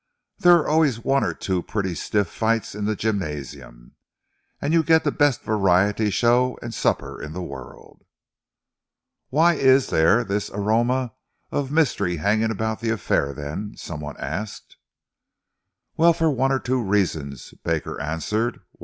There 0.39 0.55
are 0.55 0.67
always 0.67 1.03
one 1.03 1.23
or 1.23 1.35
two 1.35 1.61
pretty 1.61 1.93
stiff 1.93 2.27
fights 2.27 2.73
in 2.73 2.85
the 2.85 2.95
gymnasium, 2.95 3.91
and 4.59 4.73
you 4.73 4.81
get 4.81 5.03
the 5.03 5.11
best 5.11 5.43
variety 5.43 6.09
show 6.09 6.57
and 6.59 6.73
supper 6.73 7.21
in 7.21 7.33
the 7.33 7.43
world." 7.43 8.01
"Why 9.29 9.53
is 9.53 9.91
there 9.91 10.23
this 10.23 10.49
aroma 10.49 11.13
of 11.51 11.71
mystery 11.71 12.17
hanging 12.17 12.49
about 12.49 12.79
the 12.81 12.89
affair, 12.89 13.31
then?" 13.35 13.75
some 13.77 13.99
one 13.99 14.17
asked. 14.17 14.75
"Well, 15.97 16.13
for 16.13 16.31
one 16.31 16.51
or 16.51 16.59
two 16.59 16.81
reasons," 16.81 17.53
Baker 17.63 18.01
answered. 18.01 18.59